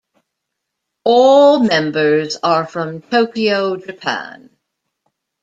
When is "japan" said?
3.77-4.49